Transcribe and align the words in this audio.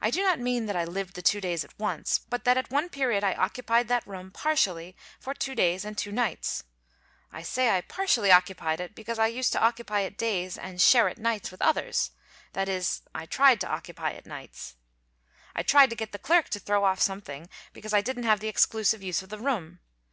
I 0.00 0.10
do 0.10 0.24
not 0.24 0.40
mean 0.40 0.66
that 0.66 0.74
I 0.74 0.84
lived 0.84 1.14
the 1.14 1.22
two 1.22 1.40
days 1.40 1.62
at 1.64 1.78
once, 1.78 2.18
but 2.18 2.42
that 2.42 2.56
at 2.58 2.72
one 2.72 2.88
period 2.90 3.22
I 3.22 3.34
occupied 3.34 3.86
that 3.86 4.04
room, 4.08 4.32
partially, 4.32 4.96
for 5.20 5.34
two 5.34 5.54
days 5.54 5.84
and 5.84 5.96
two 5.96 6.10
nights, 6.10 6.64
I 7.30 7.42
say 7.44 7.70
I 7.70 7.82
partially 7.82 8.32
occupied 8.32 8.80
it, 8.80 8.96
because 8.96 9.20
I 9.20 9.28
used 9.28 9.52
to 9.52 9.62
occupy 9.62 10.00
it 10.00 10.18
days 10.18 10.58
and 10.58 10.82
share 10.82 11.06
it 11.08 11.16
nights 11.16 11.52
with 11.52 11.62
others; 11.62 12.10
that 12.54 12.68
is, 12.68 13.02
I 13.14 13.24
tried 13.24 13.60
to 13.60 13.70
occupy 13.70 14.10
it 14.10 14.26
nights. 14.26 14.74
I 15.54 15.62
tried 15.62 15.90
to 15.90 15.96
get 15.96 16.10
the 16.10 16.18
clerk 16.18 16.48
to 16.48 16.58
throw 16.58 16.82
off 16.82 17.00
something 17.00 17.48
because 17.72 17.94
I 17.94 18.00
didn't 18.00 18.24
have 18.24 18.40
the 18.40 18.48
exclusive 18.48 19.00
use 19.00 19.22
of 19.22 19.28
the 19.28 19.38
room. 19.38 19.78